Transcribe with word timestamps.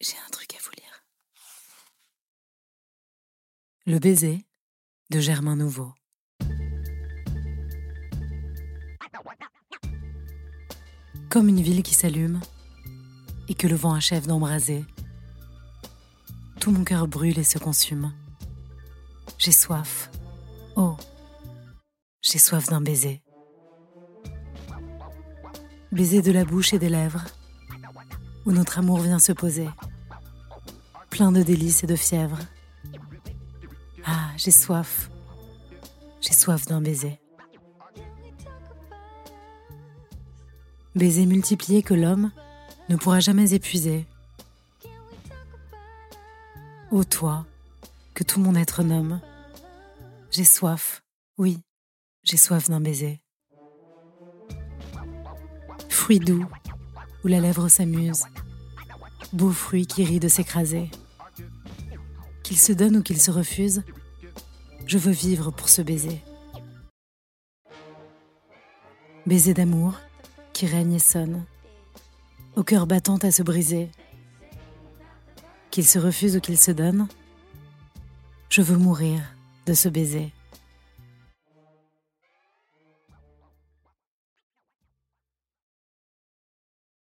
J'ai 0.00 0.16
un 0.26 0.30
truc 0.30 0.54
à 0.54 0.58
vous 0.62 0.72
lire. 0.76 1.04
Le 3.86 3.98
baiser 3.98 4.44
de 5.10 5.20
Germain 5.20 5.56
Nouveau. 5.56 5.94
Comme 11.30 11.48
une 11.48 11.62
ville 11.62 11.82
qui 11.82 11.94
s'allume 11.94 12.40
et 13.48 13.54
que 13.54 13.66
le 13.66 13.74
vent 13.74 13.94
achève 13.94 14.26
d'embraser, 14.26 14.84
tout 16.60 16.70
mon 16.70 16.84
cœur 16.84 17.08
brûle 17.08 17.38
et 17.38 17.44
se 17.44 17.58
consume. 17.58 18.12
J'ai 19.38 19.52
soif. 19.52 20.10
Oh, 20.76 20.96
j'ai 22.20 22.38
soif 22.38 22.68
d'un 22.68 22.80
baiser. 22.82 23.22
Baiser 25.90 26.20
de 26.20 26.32
la 26.32 26.44
bouche 26.44 26.74
et 26.74 26.78
des 26.78 26.88
lèvres, 26.90 27.24
où 28.46 28.52
notre 28.52 28.78
amour 28.78 29.00
vient 29.00 29.18
se 29.18 29.32
poser, 29.32 29.68
plein 31.10 31.32
de 31.32 31.42
délices 31.42 31.82
et 31.84 31.86
de 31.86 31.96
fièvre. 31.96 32.38
Ah, 34.04 34.30
j'ai 34.36 34.52
soif. 34.52 35.10
J'ai 36.20 36.32
soif 36.32 36.64
d'un 36.66 36.80
baiser. 36.80 37.18
Baiser 40.94 41.26
multiplié 41.26 41.82
que 41.82 41.92
l'homme 41.92 42.30
ne 42.88 42.96
pourra 42.96 43.20
jamais 43.20 43.52
épuiser. 43.52 44.06
Ô 46.92 47.02
toi, 47.04 47.44
que 48.14 48.22
tout 48.22 48.40
mon 48.40 48.54
être 48.54 48.82
nomme, 48.82 49.20
j'ai 50.30 50.44
soif, 50.44 51.02
oui, 51.36 51.58
j'ai 52.22 52.36
soif 52.36 52.70
d'un 52.70 52.80
baiser. 52.80 53.20
Fruit 55.88 56.20
doux, 56.20 56.46
où 57.26 57.28
la 57.28 57.40
lèvre 57.40 57.68
s'amuse, 57.68 58.22
beau 59.32 59.50
fruit 59.50 59.84
qui 59.84 60.04
rit 60.04 60.20
de 60.20 60.28
s'écraser. 60.28 60.92
Qu'il 62.44 62.56
se 62.56 62.72
donne 62.72 62.98
ou 62.98 63.02
qu'il 63.02 63.20
se 63.20 63.32
refuse, 63.32 63.82
je 64.86 64.96
veux 64.96 65.10
vivre 65.10 65.50
pour 65.50 65.68
ce 65.68 65.82
baiser. 65.82 66.22
Baiser 69.26 69.54
d'amour 69.54 69.98
qui 70.52 70.66
règne 70.66 70.92
et 70.92 71.00
sonne, 71.00 71.44
au 72.54 72.62
cœur 72.62 72.86
battant 72.86 73.16
à 73.16 73.32
se 73.32 73.42
briser. 73.42 73.90
Qu'il 75.72 75.84
se 75.84 75.98
refuse 75.98 76.36
ou 76.36 76.40
qu'il 76.40 76.56
se 76.56 76.70
donne, 76.70 77.08
je 78.50 78.62
veux 78.62 78.76
mourir 78.76 79.20
de 79.66 79.74
ce 79.74 79.88
baiser. 79.88 80.32